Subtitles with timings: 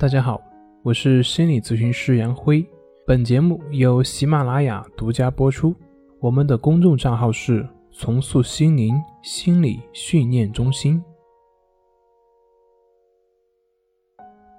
[0.00, 0.42] 大家好，
[0.82, 2.66] 我是心理咨询师杨辉。
[3.06, 5.76] 本节目由喜马拉雅独家播出。
[6.20, 11.04] 我们的公众账号是“重塑心灵心理训练中心”。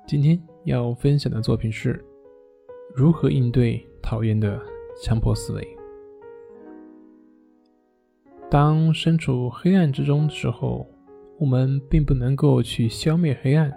[0.06, 2.06] 今天要分享的作品是
[2.94, 4.62] 如何应对讨厌的
[5.02, 5.68] 强迫思维。
[8.48, 10.88] 当身处黑暗之中的时候，
[11.40, 13.76] 我们并不能够去消灭黑暗。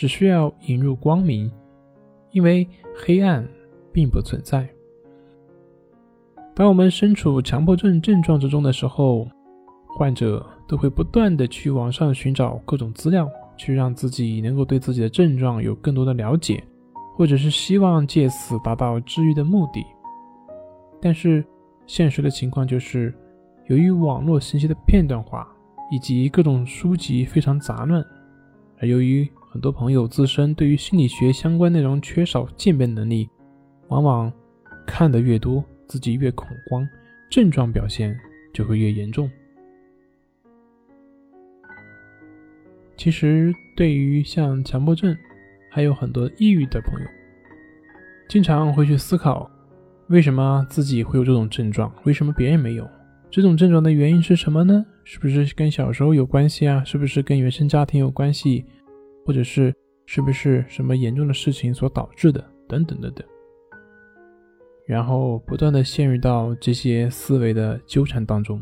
[0.00, 1.52] 只需要引入光明，
[2.30, 3.46] 因为黑暗
[3.92, 4.66] 并不存在。
[6.54, 9.28] 当我们身处强迫症症状之中的时候，
[9.98, 16.64] 患者都会不断的去网上寻找各种资料，去让自己能够对自己的症状有更多的了解，
[17.14, 19.84] 或者是希望借此达到治愈的目的。
[20.98, 21.44] 但是
[21.86, 23.14] 现实的情况就是，
[23.66, 25.46] 由于网络信息的片段化，
[25.92, 28.02] 以及各种书籍非常杂乱，
[28.80, 33.28] 而由于很多朋友自身对于心理学相关内容缺少鉴别能力，
[33.88, 34.32] 往往
[34.86, 36.88] 看得越多，自己越恐慌，
[37.28, 38.16] 症状表现
[38.54, 39.28] 就会越严重。
[42.96, 45.16] 其实，对于像强迫症，
[45.68, 47.06] 还有很多抑郁的朋友，
[48.28, 49.50] 经常会去思考，
[50.06, 52.88] 为什么自己会有这种症状，为什么别人没有？
[53.28, 54.86] 这种症状的原因是什么呢？
[55.02, 56.84] 是不是跟小时候有关系啊？
[56.84, 58.64] 是不是跟原生家庭有关系？
[59.30, 59.72] 或者是
[60.06, 63.24] 是不是什么严重的事情所导致的，等等等等，
[64.84, 68.60] 然后不断的陷入到这些思维的纠缠当中。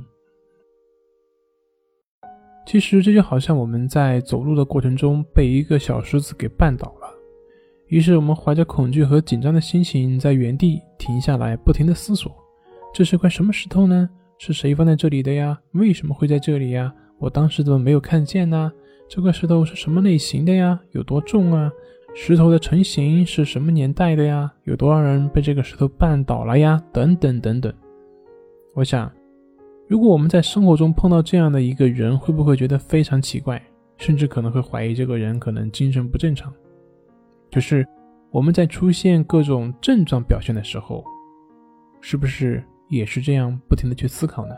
[2.66, 7.10] 其实这就好像我们在走路的过程中被一个小石子给绊倒了，
[7.86, 12.30] 于是我们怀着恐惧和紧张的心情在原地停下来，不停的思索：
[12.92, 14.10] 这是块什么石头呢？
[14.36, 15.58] 是谁放在这里的呀？
[15.72, 16.94] 为什么会在这里呀？
[17.18, 18.70] 我当时怎么没有看见呢？
[19.08, 20.78] 这块石头是什么类型的呀？
[20.92, 21.72] 有多重啊？
[22.14, 24.52] 石头的成型是什么年代的呀？
[24.64, 26.82] 有多少人被这个石头绊倒了呀？
[26.92, 27.72] 等等等等。
[28.74, 29.10] 我想，
[29.88, 33.60] 如果我们在生活中碰到这样的一个人，会不会觉得非常奇怪，
[33.96, 36.52] 甚至可能会怀疑这个人可能精神不正常？
[37.50, 37.86] 就是
[38.30, 41.02] 我们在出现各种症状表现的时候，
[42.02, 44.54] 是不是也是这样不停的去思考呢？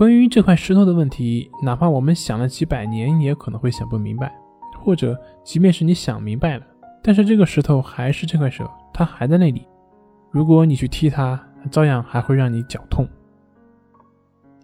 [0.00, 4.30] 关于这块石头的问题，哪怕我们想了几百年，也可能会想不明白；
[4.82, 6.66] 或者，即便是你想明白了，
[7.02, 9.62] 但是这个石头还是这块石头，它还在那里。
[10.30, 11.38] 如果你去踢它，
[11.70, 13.06] 照样还会让你脚痛。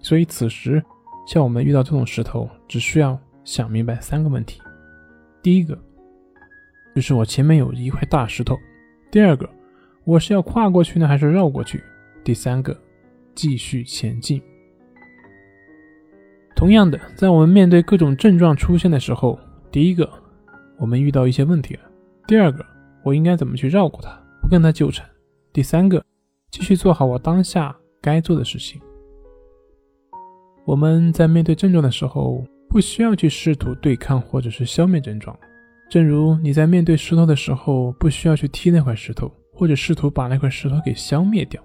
[0.01, 0.83] 所以，此时
[1.27, 4.63] 像我们遇到这种石头，只需要想明白三个问题：
[5.43, 5.79] 第一个，
[6.95, 8.55] 就是我前面有一块大石头；
[9.11, 9.47] 第二个，
[10.05, 11.85] 我是要跨过去呢，还是绕过去？
[12.25, 12.75] 第三个，
[13.35, 14.41] 继续前进。
[16.66, 19.38] 同样的，在我们面对各种症状出现的时候，
[19.71, 20.10] 第一个，
[20.81, 21.81] 我们遇到一些问题了；
[22.27, 22.66] 第二个，
[23.04, 24.10] 我应该怎么去绕过它，
[24.43, 25.06] 不跟它纠缠；
[25.53, 26.05] 第三个，
[26.50, 27.72] 继续做好我当下
[28.03, 28.81] 该做的事情。
[30.65, 35.38] 我们在面对症状的时候，不需要去试图对抗或者是消灭症状，
[35.88, 41.62] 正如你在面对石头的时候，不需要去踢那块石头，或者试图把那块石头给消灭掉，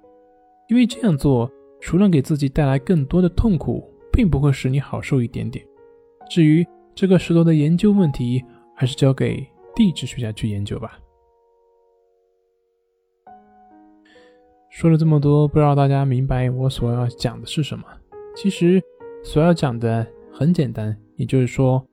[0.68, 3.91] 因为这样做除了给自己带来更多的痛苦。
[4.12, 5.66] 并不会使你好受一点点。
[6.30, 8.44] 至于这个石头的研究问题，
[8.76, 10.98] 还是交给地质学家去研究吧。
[14.70, 17.84] 说了这么多，不知道大家明白我所要讲的是什么？
[18.34, 18.82] 其实
[19.22, 21.84] 所要讲的很简单，也就是说，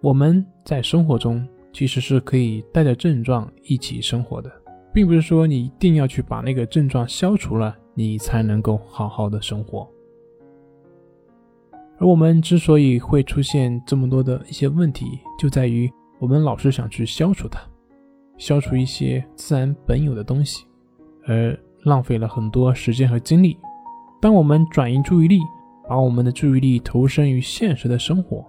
[0.00, 4.50] 我们在生活中其实是可以带着症状一起生活的，
[4.94, 9.86] 并不是说你一定要去把那个症状消除了，你才能够好好的生活。
[12.00, 15.88] 而我们之所以会出现这么多的一些问题，就在于
[16.18, 17.60] 我们老是想去消除它，
[18.38, 20.64] 消除一些自然本有的东西，
[21.26, 23.58] 而浪费了很多时间和精力。
[24.18, 25.40] 当我们转移注意力，
[25.86, 28.46] 把我们的注意力投身于现实的生活，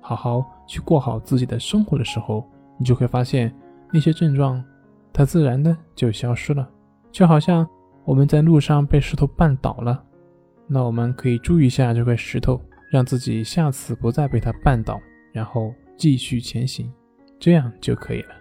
[0.00, 3.52] 好好去过好自己的生活的时候，你就会发现
[3.92, 4.64] 那些症状，
[5.12, 6.68] 它自然的就消失了。
[7.10, 7.66] 就好像
[8.04, 10.00] 我们在路上被石头绊倒了，
[10.68, 12.60] 那我们可以注意一下这块石头。
[12.90, 15.00] 让自己下次不再被他绊倒，
[15.32, 16.92] 然后继续前行，
[17.38, 18.34] 这样就可以了。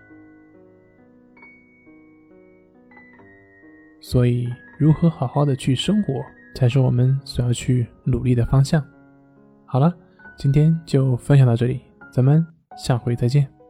[4.00, 4.48] 所以，
[4.78, 6.22] 如何好好的去生活，
[6.56, 8.84] 才是我们所要去努力的方向。
[9.66, 9.92] 好了，
[10.38, 11.82] 今天就分享到这里，
[12.12, 12.46] 咱们
[12.78, 13.63] 下回再见。